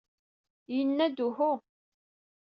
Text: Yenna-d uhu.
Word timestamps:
Yenna-d 0.75 1.17
uhu. 1.27 1.51